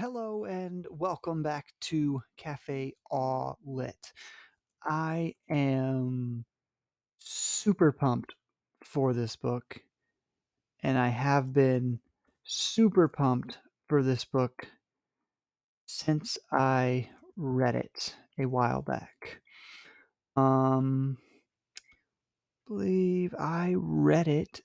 [0.00, 4.12] Hello and welcome back to Cafe Aw Lit.
[4.82, 6.46] I am
[7.18, 8.34] super pumped
[8.82, 9.78] for this book,
[10.82, 12.00] and I have been
[12.44, 13.58] super pumped
[13.88, 14.68] for this book
[15.84, 19.42] since I read it a while back.
[20.34, 21.18] Um,
[22.66, 24.62] believe I read it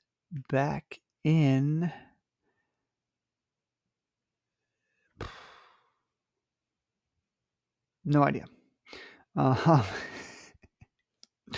[0.49, 1.91] back in
[8.05, 8.45] no idea.
[9.35, 9.83] Uh,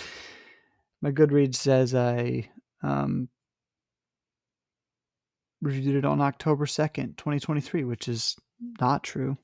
[1.00, 2.48] my Goodreads says I
[2.82, 3.28] um,
[5.60, 8.36] reviewed it on October 2nd, 2023, which is
[8.80, 9.36] not true.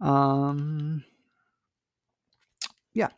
[0.00, 1.04] Um,
[2.94, 3.08] yeah.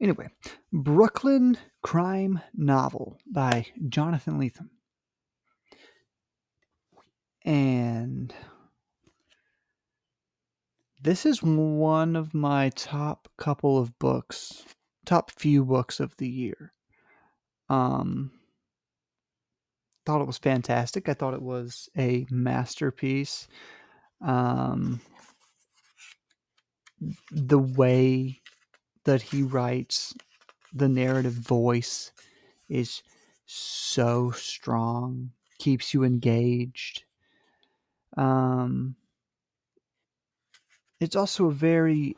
[0.00, 0.28] Anyway,
[0.72, 4.68] Brooklyn Crime Novel by Jonathan Lethem.
[7.44, 8.34] And
[11.02, 14.64] this is one of my top couple of books,
[15.06, 16.72] top few books of the year.
[17.68, 18.32] Um,
[20.04, 21.08] thought it was fantastic.
[21.08, 23.48] I thought it was a masterpiece.
[24.20, 25.00] Um,
[27.30, 28.40] the way
[29.04, 30.14] that he writes
[30.72, 32.12] the narrative voice
[32.68, 33.02] is
[33.46, 37.04] so strong, keeps you engaged.
[38.16, 38.96] Um,
[41.00, 42.16] it's also a very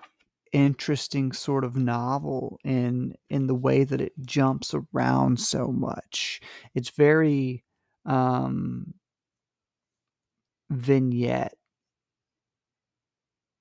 [0.53, 6.41] interesting sort of novel in in the way that it jumps around so much.
[6.75, 7.65] It's very
[8.07, 8.95] um,
[10.71, 11.55] vignette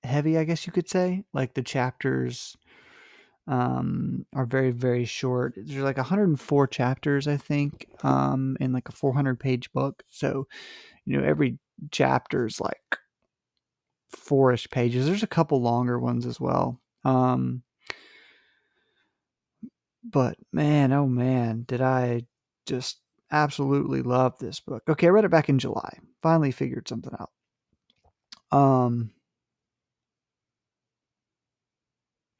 [0.03, 1.23] heavy, I guess you could say.
[1.33, 2.56] Like the chapters
[3.47, 5.56] um, are very very short.
[5.58, 10.03] There's like 104 chapters, I think, um, in like a 400 page book.
[10.09, 10.47] So
[11.06, 11.59] you know every
[11.91, 12.97] chapter is like
[14.12, 15.06] fourish pages.
[15.06, 16.80] There's a couple longer ones as well.
[17.04, 17.64] Um,
[20.03, 22.25] but man, oh man, did I
[22.66, 23.00] just
[23.31, 24.84] absolutely love this book.
[24.88, 26.00] Okay, I read it back in July.
[26.22, 28.58] Finally figured something out.
[28.58, 29.12] Um,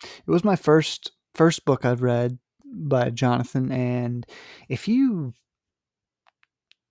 [0.04, 4.26] it was my first first book I've read by Jonathan, and
[4.68, 5.34] if you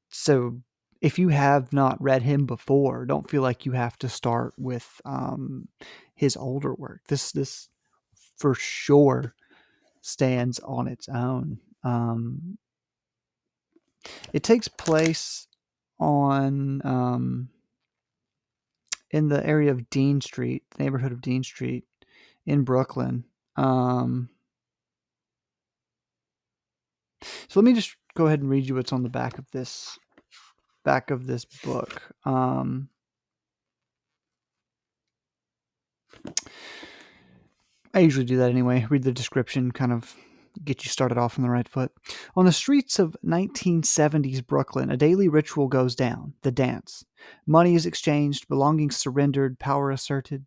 [0.08, 0.60] so
[1.00, 5.00] if you have not read him before, don't feel like you have to start with
[5.04, 5.68] um,
[6.14, 7.00] his older work.
[7.08, 7.68] This this
[8.36, 9.34] for sure
[10.02, 11.58] stands on its own.
[11.82, 12.58] Um,
[14.32, 15.46] it takes place
[15.98, 17.48] on um,
[19.10, 21.84] in the area of Dean Street, neighborhood of Dean Street
[22.46, 23.24] in Brooklyn.
[23.56, 24.30] Um,
[27.48, 29.98] so let me just go ahead and read you what's on the back of this
[30.84, 32.02] back of this book.
[32.24, 32.88] Um,
[37.92, 38.86] I usually do that anyway.
[38.88, 40.14] Read the description, kind of
[40.64, 41.92] get you started off on the right foot.
[42.36, 47.04] On the streets of 1970s Brooklyn, a daily ritual goes down the dance.
[47.46, 50.46] Money is exchanged, belongings surrendered, power asserted.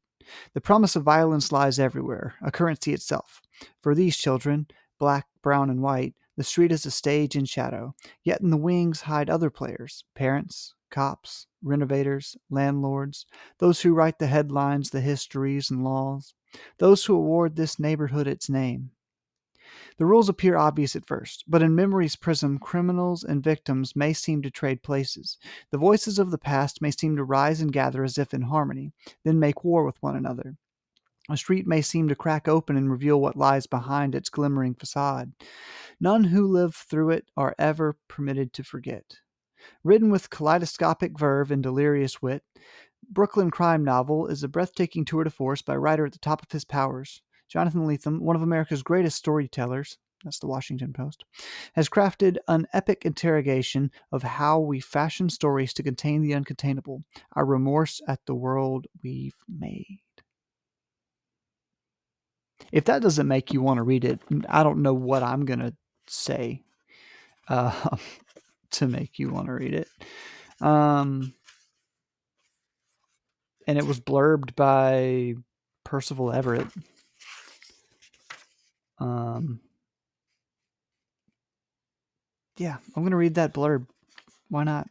[0.53, 3.41] The promise of violence lies everywhere, a currency itself.
[3.81, 4.67] For these children,
[4.99, 9.01] black, brown, and white, the street is a stage in shadow, yet in the wings
[9.01, 13.25] hide other players parents, cops, renovators, landlords,
[13.59, 16.33] those who write the headlines, the histories, and laws,
[16.77, 18.91] those who award this neighborhood its name.
[19.97, 24.41] The rules appear obvious at first, but in memory's prism, criminals and victims may seem
[24.41, 25.37] to trade places.
[25.71, 28.91] The voices of the past may seem to rise and gather as if in harmony,
[29.23, 30.57] then make war with one another.
[31.29, 35.31] A street may seem to crack open and reveal what lies behind its glimmering facade.
[35.99, 39.19] None who live through it are ever permitted to forget.
[39.83, 42.43] Written with kaleidoscopic verve and delirious wit,
[43.09, 46.41] Brooklyn crime novel is a breathtaking tour de force by a writer at the top
[46.41, 47.21] of his powers.
[47.47, 51.23] Jonathan Lethem, one of America's greatest storytellers, that's the Washington Post,
[51.73, 57.45] has crafted an epic interrogation of how we fashion stories to contain the uncontainable, our
[57.45, 59.99] remorse at the world we've made.
[62.71, 64.19] If that doesn't make you want to read it,
[64.49, 65.73] I don't know what I'm to
[66.07, 66.63] say
[67.47, 67.97] uh,
[68.71, 69.87] to make you want to read it.
[70.61, 71.33] Um,
[73.67, 75.35] and it was blurbed by
[75.83, 76.67] Percival Everett.
[78.99, 79.59] Um,
[82.57, 83.87] yeah, I'm to read that blurb
[84.49, 84.87] Why not?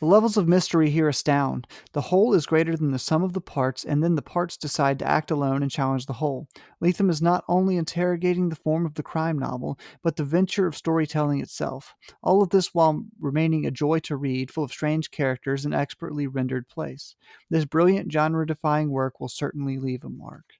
[0.00, 1.68] The levels of mystery here astound.
[1.92, 4.98] The whole is greater than the sum of the parts, and then the parts decide
[4.98, 6.48] to act alone and challenge the whole.
[6.82, 10.76] Lethem is not only interrogating the form of the crime novel, but the venture of
[10.76, 11.94] storytelling itself.
[12.22, 16.26] All of this while remaining a joy to read, full of strange characters and expertly
[16.26, 17.14] rendered place.
[17.48, 20.54] This brilliant genre defying work will certainly leave a mark.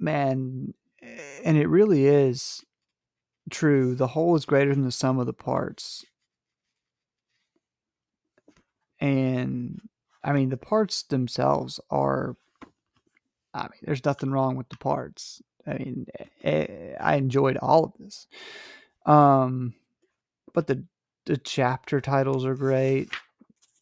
[0.00, 2.64] Man, eh, and it really is
[3.48, 3.94] true.
[3.94, 6.04] The whole is greater than the sum of the parts.
[9.00, 9.80] And
[10.24, 12.36] I mean, the parts themselves are,
[13.54, 15.40] I mean, there's nothing wrong with the parts.
[15.66, 16.06] I mean,
[16.42, 18.26] eh, I enjoyed all of this.
[19.06, 19.74] Um,
[20.54, 20.84] but the
[21.26, 23.10] the chapter titles are great,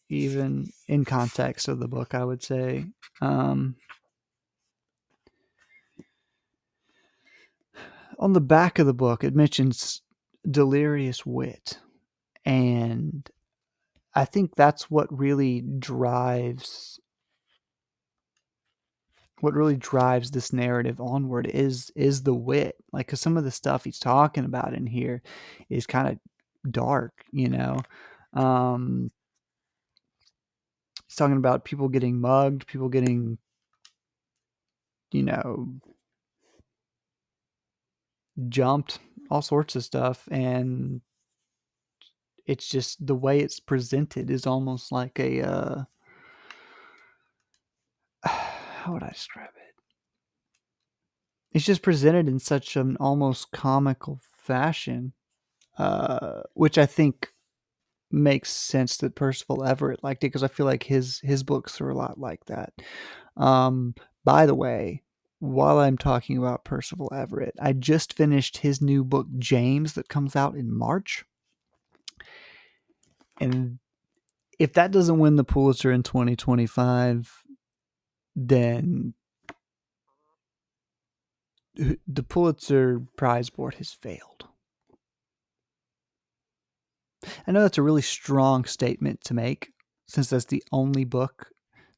[0.08, 2.14] even in context of the book.
[2.14, 2.86] I would say.
[3.20, 3.76] Um,
[8.18, 10.02] on the back of the book, it mentions
[10.50, 11.78] delirious wit,
[12.44, 13.28] and
[14.14, 17.00] I think that's what really drives
[19.40, 22.76] what really drives this narrative onward is is the wit.
[22.92, 25.22] Like cuz some of the stuff he's talking about in here
[25.68, 26.18] is kind of
[26.72, 27.76] dark you know?
[28.32, 29.10] Um
[31.06, 33.38] he's talking about people getting mugged people getting
[35.12, 35.68] you know
[38.48, 38.98] jumped
[39.30, 41.00] all sorts of stuff and
[42.46, 45.84] it's just the way it's presented is almost like a uh,
[48.24, 49.74] how would I describe it?
[51.52, 55.12] It's just presented in such an almost comical fashion,
[55.78, 57.32] uh, which I think
[58.10, 61.90] makes sense that Percival Everett liked it because I feel like his his books are
[61.90, 62.72] a lot like that.
[63.36, 63.94] Um,
[64.24, 65.02] by the way,
[65.38, 70.34] while I'm talking about Percival Everett, I just finished his new book James that comes
[70.34, 71.24] out in March.
[73.40, 73.78] And
[74.58, 77.42] if that doesn't win the Pulitzer in 2025,
[78.34, 79.14] then
[81.74, 84.48] the Pulitzer Prize Board has failed.
[87.46, 89.72] I know that's a really strong statement to make
[90.06, 91.50] since that's the only book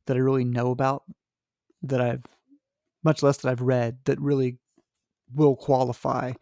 [0.06, 1.04] that I really know about
[1.82, 2.24] that I've
[3.02, 4.58] much less that I've read that really
[5.34, 6.32] will qualify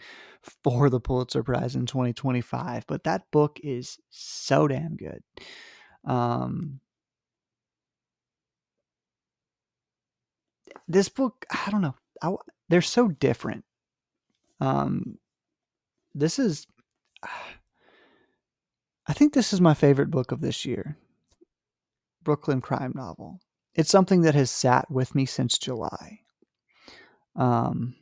[0.62, 2.86] for the Pulitzer Prize in 2025.
[2.86, 5.22] But that book is so damn good.
[6.04, 6.80] Um,
[10.88, 12.34] this book, I don't know, I,
[12.68, 13.64] they're so different.
[14.60, 15.18] Um,
[16.14, 16.66] this is,
[19.06, 20.96] I think this is my favorite book of this year.
[22.22, 23.40] Brooklyn crime novel.
[23.74, 26.20] It's something that has sat with me since July.
[27.36, 27.94] Um,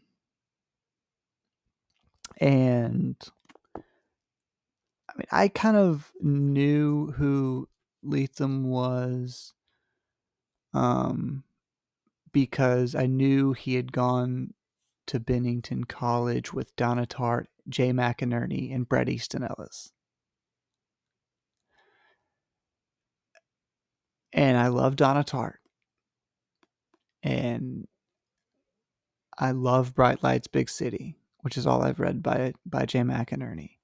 [2.41, 3.17] and
[5.09, 7.69] I mean, I kind of knew who
[8.05, 9.53] Lethem was
[10.73, 11.45] um,
[12.33, 14.55] because I knew he had gone
[15.07, 19.93] to Bennington College with Donna Tartt, Jay McInerney, and Bret Easton Ellis.
[24.33, 25.59] And I love Donna Tartt.
[27.23, 27.87] And
[29.39, 33.77] I love Bright Lights Big City which is all I've read by by Jay McInerney.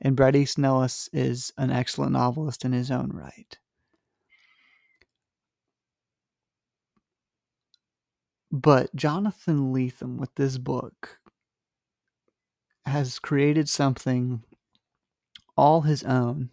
[0.00, 3.56] And Bret Easton Ellis is an excellent novelist in his own right.
[8.50, 11.20] But Jonathan Lethem, with this book,
[12.84, 14.42] has created something
[15.56, 16.50] all his own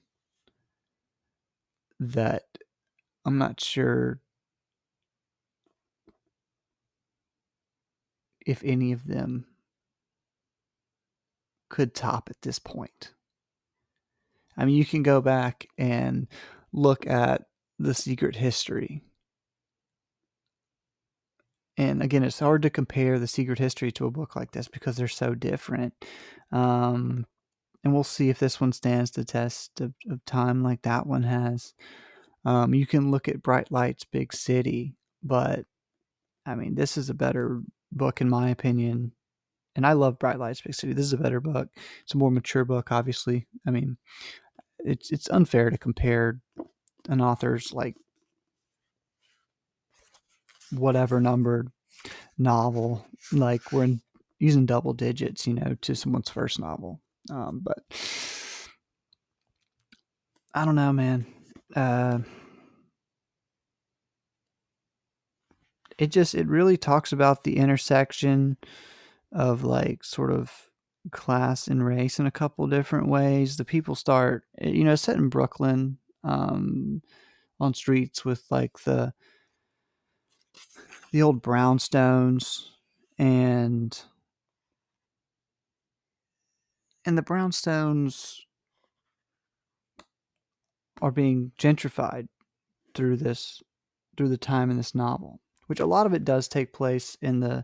[2.00, 2.44] that
[3.26, 4.20] I'm not sure
[8.52, 9.46] if any of them
[11.70, 13.14] could top at this point.
[14.58, 16.28] I mean, you can go back and
[16.74, 17.44] look at
[17.80, 19.02] the secret history.
[21.78, 24.98] And again, it's hard to compare the secret history to a book like this because
[24.98, 25.94] they're so different.
[26.52, 27.26] Um,
[27.84, 31.24] and we'll see if this one stands the test of, of time like that one
[31.24, 31.74] has.
[32.44, 35.66] Um, you can look at Bright Lights, Big City, but
[36.46, 39.12] I mean, this is a better book, in my opinion,
[39.76, 40.94] and I love Bright Lights Big City.
[40.94, 41.70] This is a better book.
[42.04, 43.48] It's a more mature book, obviously.
[43.66, 43.98] I mean,
[44.80, 46.42] it's it's unfair to compare
[47.10, 47.96] an author's like
[50.72, 51.70] whatever numbered
[52.38, 54.02] novel, like we're in,
[54.40, 57.00] using double digits, you know, to someone's first novel.
[57.30, 57.78] Um, but
[60.54, 61.26] I don't know, man.
[61.76, 62.20] Uh,
[66.02, 68.58] it just it really talks about the intersection
[69.32, 70.52] of like sort of
[71.12, 73.56] class and race in a couple different ways.
[73.56, 77.04] The people start, eh, you know, set in Brooklyn um,
[77.60, 79.14] on streets with like the
[81.12, 82.70] the old brownstones
[83.20, 84.02] and
[87.06, 88.40] and the brownstones
[91.00, 92.28] are being gentrified
[92.96, 93.62] through this
[94.18, 95.40] through the time in this novel
[95.72, 97.64] which a lot of it does take place in the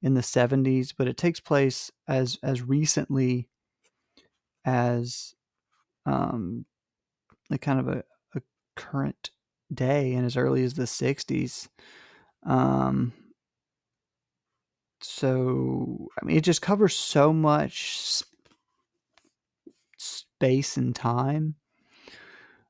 [0.00, 3.46] in the 70s but it takes place as as recently
[4.64, 5.34] as
[6.06, 6.64] um
[7.50, 8.02] the kind of a,
[8.34, 8.40] a
[8.74, 9.32] current
[9.74, 11.68] day and as early as the 60s
[12.46, 13.12] um
[15.02, 18.22] so i mean it just covers so much
[19.98, 21.54] space and time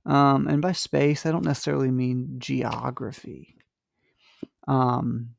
[0.04, 3.61] um, and by space, I don't necessarily mean geography.
[4.68, 5.34] Um,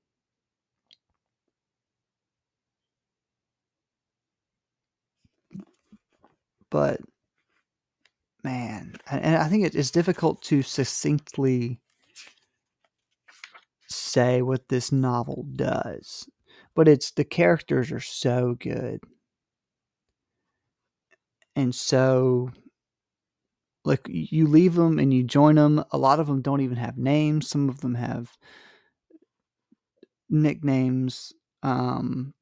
[6.70, 7.00] but
[8.44, 11.80] man, and I think it's difficult to succinctly
[13.88, 16.28] say what this novel does,
[16.76, 19.00] but it's the characters are so good
[21.56, 22.50] and so
[23.86, 25.84] like you leave them and you join them.
[25.92, 27.50] A lot of them don't even have names.
[27.50, 28.32] Some of them have
[30.30, 31.34] nicknames.
[31.62, 32.34] Um,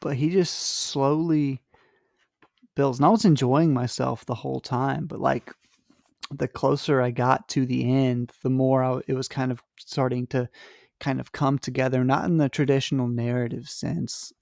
[0.00, 1.62] but he just slowly
[2.74, 2.98] builds.
[2.98, 5.52] And I was enjoying myself the whole time, but like
[6.30, 10.26] the closer I got to the end, the more I, it was kind of starting
[10.28, 10.48] to
[11.00, 14.32] kind of come together, not in the traditional narrative sense,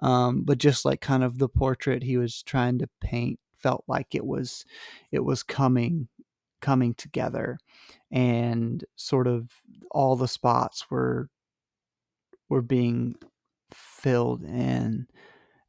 [0.00, 4.14] um, but just like kind of the portrait he was trying to paint felt like
[4.14, 4.64] it was
[5.10, 6.08] it was coming
[6.60, 7.58] coming together
[8.10, 9.50] and sort of
[9.90, 11.28] all the spots were
[12.48, 13.14] were being
[13.72, 15.06] filled in.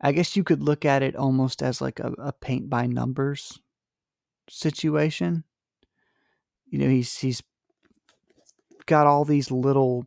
[0.02, 3.60] I guess you could look at it almost as like a, a paint by numbers
[4.50, 5.46] situation.
[6.68, 7.42] You know he's he's
[8.86, 10.06] got all these little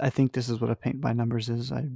[0.00, 1.88] i think this is what a paint by numbers is i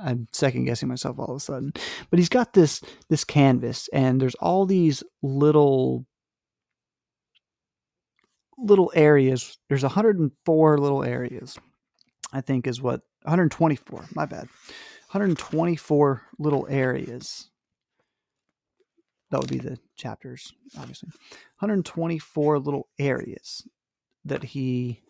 [0.00, 1.72] I'm second guessing myself all of a sudden.
[2.10, 6.06] But he's got this this canvas and there's all these little
[8.58, 9.58] little areas.
[9.68, 11.58] There's 104 little areas.
[12.32, 14.48] I think is what 124, my bad.
[15.10, 17.50] 124 little areas.
[19.30, 21.10] That would be the chapters, obviously.
[21.58, 23.66] 124 little areas
[24.24, 25.02] that he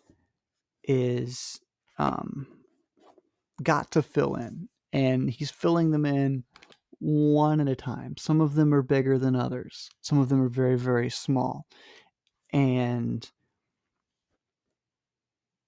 [0.83, 1.59] is
[1.97, 2.47] um,
[3.63, 6.43] got to fill in and he's filling them in
[6.99, 8.15] one at a time.
[8.17, 11.65] Some of them are bigger than others, some of them are very, very small.
[12.51, 13.29] And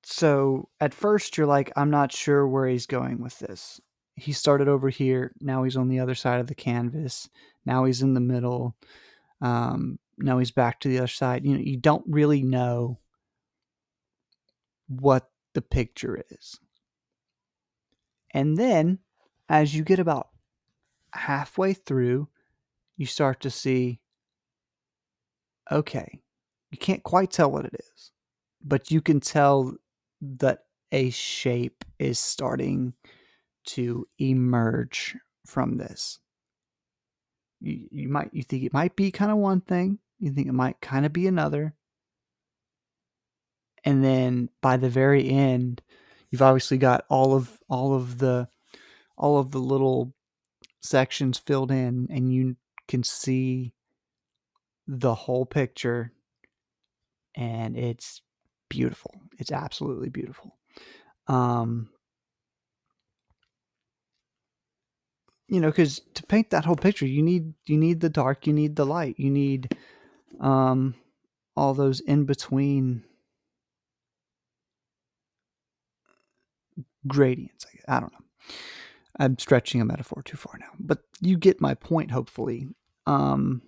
[0.03, 3.81] so at first, you're like, I'm not sure where he's going with this.
[4.15, 5.33] He started over here.
[5.41, 7.27] Now he's on the other side of the canvas.
[7.65, 8.75] Now he's in the middle.
[9.41, 11.43] Um, now he's back to the other side.
[11.43, 12.99] You know, you don't really know
[14.87, 16.59] what the picture is.
[18.35, 18.99] And then
[19.47, 20.27] as you get about
[21.13, 22.27] halfway through,
[22.97, 24.01] you start to see
[25.71, 26.19] okay,
[26.69, 28.11] you can't quite tell what it is,
[28.63, 29.73] but you can tell
[30.21, 30.59] that
[30.91, 32.93] a shape is starting
[33.65, 35.15] to emerge
[35.47, 36.19] from this.
[37.61, 40.53] You, you might you think it might be kind of one thing, you think it
[40.53, 41.73] might kind of be another.
[43.85, 45.81] And then by the very end,
[46.35, 48.45] you've obviously got all of all of the
[49.17, 50.13] all of the little
[50.81, 52.57] sections filled in and you
[52.89, 53.73] can see
[54.85, 56.11] the whole picture
[57.35, 58.21] and it's
[58.67, 59.11] beautiful.
[59.39, 60.57] It's absolutely beautiful.
[61.29, 61.87] Um
[65.47, 68.51] you know because to paint that whole picture you need you need the dark you
[68.51, 69.73] need the light you need
[70.41, 70.95] um
[71.55, 73.03] all those in between
[77.07, 78.25] gradients I don't know
[79.17, 82.67] I'm stretching a metaphor too far now, but you get my point, hopefully.
[83.07, 83.62] Um,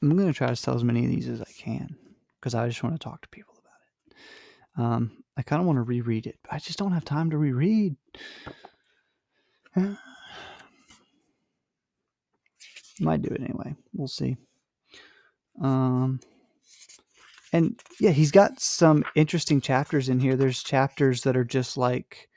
[0.00, 1.96] I'm going to try to sell as many of these as I can
[2.38, 3.72] because I just want to talk to people about
[4.06, 4.14] it.
[4.76, 7.38] Um, I kind of want to reread it, but I just don't have time to
[7.38, 7.96] reread.
[13.00, 13.74] Might do it anyway.
[13.94, 14.36] We'll see.
[15.60, 16.20] Um,
[17.52, 20.36] and yeah, he's got some interesting chapters in here.
[20.36, 22.28] There's chapters that are just like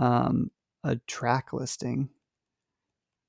[0.00, 0.50] um,
[0.84, 2.08] a track listing.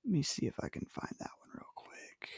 [0.06, 2.30] Let me see if I can find that one real quick.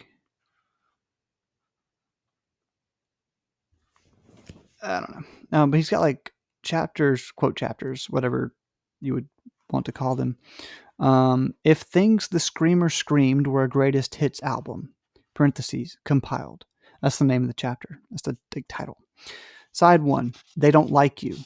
[4.81, 5.09] I don't
[5.51, 5.59] know.
[5.59, 6.31] Um, but he's got like
[6.63, 8.53] chapters, quote chapters, whatever
[9.01, 9.27] you would
[9.71, 10.37] want to call them.
[10.99, 14.93] Um, if Things the Screamer Screamed were a greatest hits album,
[15.33, 16.65] parentheses, compiled,
[17.01, 17.99] that's the name of the chapter.
[18.09, 18.97] That's the, the title.
[19.71, 21.37] Side one, they don't like you.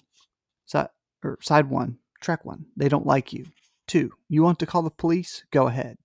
[0.66, 0.90] Side
[1.24, 3.46] or side one, track one, they don't like you.
[3.88, 5.44] Two, you want to call the police?
[5.52, 5.98] Go ahead.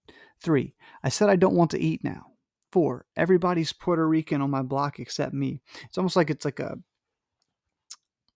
[0.43, 2.27] Three, I said I don't want to eat now.
[2.73, 5.61] Four, everybody's Puerto Rican on my block except me.
[5.85, 6.77] It's almost like it's like a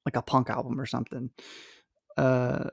[0.04, 1.30] like a punk album or something.
[2.16, 2.70] Uh,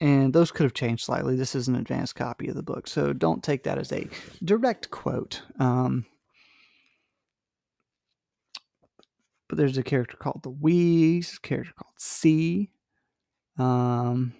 [0.00, 1.36] and those could have changed slightly.
[1.36, 4.06] This is an advanced copy of the book, so don't take that as a
[4.44, 5.42] direct quote.
[5.58, 6.06] Um,
[9.48, 12.70] but there's a character called the a character called C,
[13.58, 14.34] um,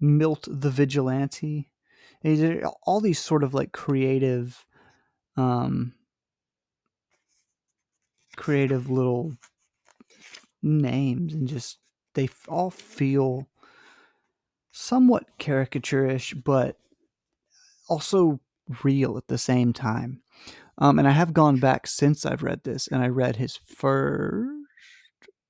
[0.00, 1.70] Milt the Vigilante.
[2.22, 4.64] And all these sort of like creative,
[5.36, 5.94] um,
[8.36, 9.36] creative little
[10.62, 11.78] names, and just
[12.14, 13.48] they all feel
[14.72, 16.76] somewhat caricaturish, but
[17.88, 18.40] also
[18.82, 20.22] real at the same time.
[20.78, 24.50] Um, and I have gone back since I've read this, and I read his first,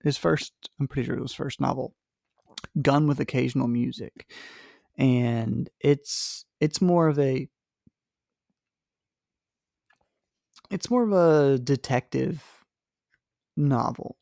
[0.02, 1.94] his first, I'm pretty sure it was first novel,
[2.80, 4.30] Gun with Occasional Music,
[4.98, 7.48] and it's it's more of a
[10.70, 12.42] it's more of a detective
[13.56, 14.16] novel,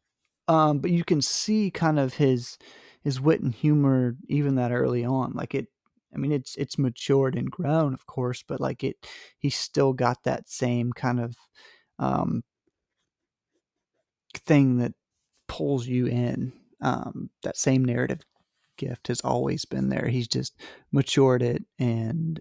[0.49, 2.59] um, but you can see kind of his
[3.03, 5.33] his wit and humor even that early on.
[5.35, 5.69] Like it,
[6.15, 8.97] I mean, it's it's matured and grown, of course, but like it,
[9.39, 11.37] he's still got that same kind of
[11.99, 12.43] um,
[14.35, 14.93] thing that
[15.49, 16.53] pulls you in.
[16.81, 18.21] Um, that same narrative
[18.77, 20.07] gift has always been there.
[20.07, 20.61] He's just
[20.93, 22.41] matured it and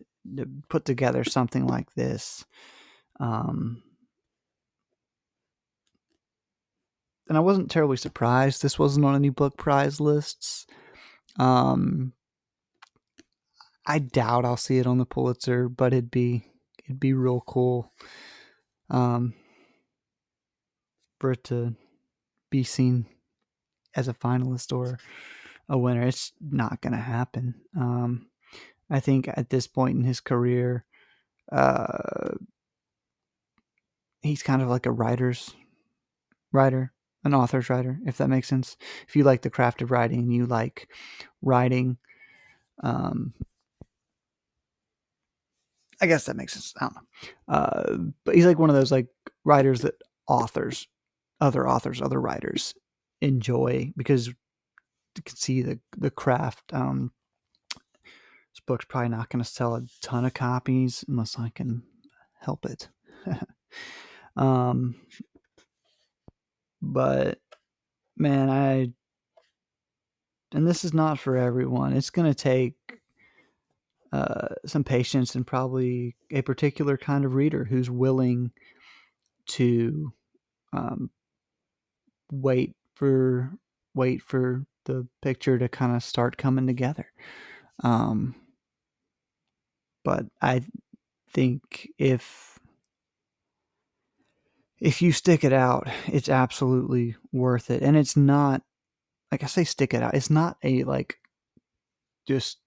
[0.69, 2.45] put together something like this.
[3.19, 3.83] Um,
[7.27, 10.65] and I wasn't terribly surprised this wasn't on any book prize lists.
[11.39, 12.13] Um,
[13.85, 16.45] I doubt I'll see it on the Pulitzer, but it'd be
[16.85, 17.91] it'd be real cool
[18.89, 19.33] um,
[21.19, 21.75] for it to
[22.49, 23.05] be seen
[23.95, 24.97] as a finalist or
[25.69, 26.03] a winner.
[26.03, 27.55] It's not going to happen.
[27.77, 28.27] Um,
[28.89, 30.85] I think at this point in his career,
[31.51, 32.35] uh,
[34.21, 35.53] he's kind of like a writer's
[36.51, 36.93] writer
[37.23, 38.75] an author's writer, if that makes sense.
[39.07, 40.89] If you like the craft of writing, you like
[41.41, 41.97] writing.
[42.81, 43.33] Um,
[46.03, 46.73] I guess that makes sense.
[46.75, 47.55] I don't know.
[47.55, 49.07] Uh, but he's like one of those like
[49.45, 49.95] writers that
[50.27, 50.85] authors,
[51.39, 52.73] other authors, other writers
[53.21, 54.33] enjoy because you
[55.23, 56.73] can see the the craft.
[56.73, 57.13] Um,
[57.73, 61.83] this book's probably not going to sell a ton of copies unless I can
[62.41, 62.89] help it.
[64.35, 64.95] um,
[66.81, 67.39] but
[68.17, 68.91] man, I
[70.51, 71.93] and this is not for everyone.
[71.93, 72.75] It's going to take
[74.13, 78.51] uh, some patience and probably a particular kind of reader who's willing
[79.47, 80.13] to
[80.71, 81.09] um,
[82.31, 83.51] wait for
[83.95, 87.07] wait for the picture to kind of start coming together.
[87.83, 88.35] Um,
[90.03, 90.61] but I
[91.31, 92.59] think if
[94.79, 97.81] if you stick it out, it's absolutely worth it.
[97.81, 98.61] And it's not
[99.31, 100.13] like I say stick it out.
[100.13, 101.17] It's not a like
[102.27, 102.59] just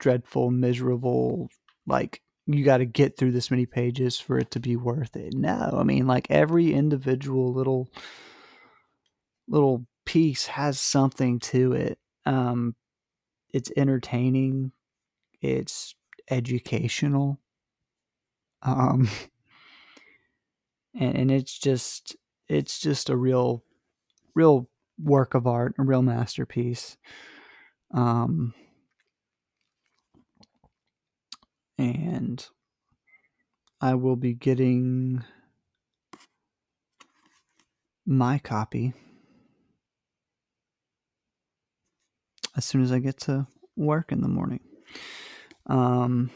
[0.00, 1.48] dreadful, miserable
[1.86, 5.34] like you got to get through this many pages for it to be worth it.
[5.34, 7.88] No, I mean like every individual little
[9.48, 11.98] little piece has something to it.
[12.26, 12.74] Um
[13.52, 14.72] it's entertaining,
[15.40, 15.94] it's
[16.28, 17.38] educational.
[18.62, 19.08] Um
[20.98, 22.16] and, and it's just
[22.48, 23.62] it's just a real
[24.34, 24.68] real
[25.02, 26.96] work of art, a real masterpiece.
[27.92, 28.54] Um,
[31.80, 32.46] and
[33.80, 35.24] I will be getting
[38.06, 38.92] my copy
[42.56, 44.60] as soon as I get to work in the morning.
[45.66, 46.30] Um,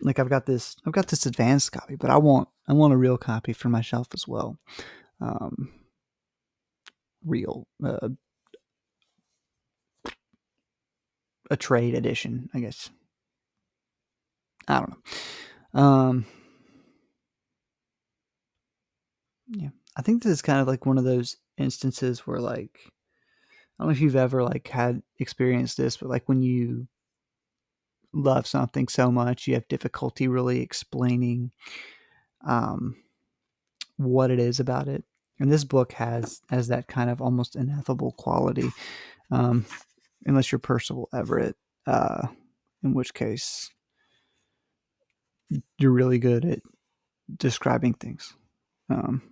[0.00, 2.96] like I've got this I've got this advanced copy, but I want I want a
[2.96, 4.56] real copy for myself as well.
[5.20, 5.72] Um,
[7.24, 8.10] real uh,
[11.52, 12.88] a trade edition, I guess.
[14.66, 14.90] I don't
[15.74, 15.80] know.
[15.80, 16.26] Um,
[19.48, 22.78] yeah, I think this is kind of like one of those instances where like
[23.78, 26.88] I don't know if you've ever like had experienced this, but like when you
[28.14, 31.50] love something so much, you have difficulty really explaining
[32.46, 32.96] um,
[33.96, 35.04] what it is about it.
[35.38, 38.70] And this book has has that kind of almost ineffable quality,
[39.30, 39.66] um,
[40.26, 41.56] unless you're Percival Everett,
[41.86, 42.26] uh,
[42.82, 43.70] in which case
[45.78, 46.60] you're really good at
[47.36, 48.34] describing things.
[48.90, 49.22] Um,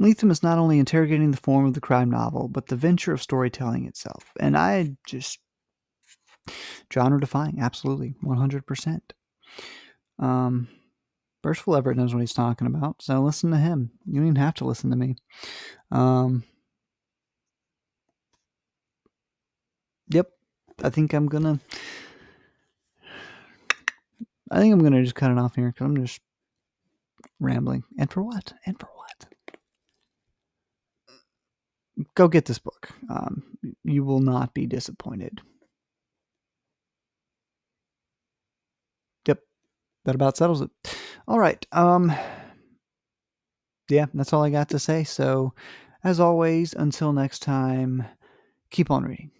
[0.00, 3.22] Lethem is not only interrogating the form of the crime novel, but the venture of
[3.22, 4.32] storytelling itself.
[4.40, 5.38] And I just
[6.92, 9.00] genre defying, absolutely, 100%.
[10.18, 10.68] Um,
[11.42, 13.90] Percival Everett knows what he's talking about, so listen to him.
[14.06, 15.16] You don't even have to listen to me.
[15.90, 16.44] Um,
[20.12, 20.30] yep,
[20.82, 21.60] I think I'm gonna.
[24.50, 26.20] I think I'm gonna just cut it off here because I'm just
[27.40, 27.84] rambling.
[27.98, 28.54] And for what?
[28.66, 29.26] And for what?
[32.16, 32.90] Go get this book.
[33.10, 33.44] Um,
[33.84, 35.40] you will not be disappointed.
[39.28, 39.40] Yep,
[40.06, 40.70] that about settles it.
[41.28, 41.64] All right.
[41.72, 42.12] Um,
[43.90, 45.04] yeah, that's all I got to say.
[45.04, 45.54] So,
[46.04, 48.04] as always, until next time,
[48.70, 49.32] keep on reading.